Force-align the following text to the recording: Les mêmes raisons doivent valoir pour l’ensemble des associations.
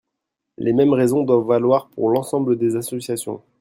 Les 0.57 0.73
mêmes 0.73 0.93
raisons 0.95 1.21
doivent 1.21 1.45
valoir 1.45 1.87
pour 1.89 2.09
l’ensemble 2.09 2.57
des 2.57 2.75
associations. 2.75 3.43